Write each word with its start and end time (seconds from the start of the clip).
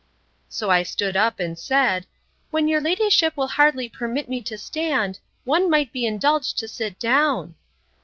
So 0.49 0.71
I 0.71 0.81
stood 0.81 1.15
up, 1.15 1.39
and 1.39 1.59
said, 1.59 2.07
When 2.49 2.67
your 2.67 2.81
ladyship 2.81 3.37
will 3.37 3.49
hardly 3.49 3.87
permit 3.87 4.27
me 4.27 4.41
to 4.41 4.57
stand, 4.57 5.19
one 5.43 5.69
might 5.69 5.93
be 5.93 6.07
indulged 6.07 6.57
to 6.57 6.67
sit 6.67 6.97
down. 6.97 7.53